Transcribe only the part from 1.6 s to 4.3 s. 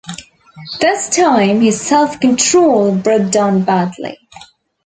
his self-control broke down badly.